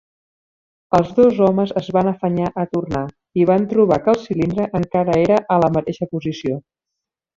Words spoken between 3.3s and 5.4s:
i van trobar que el cilindre encara era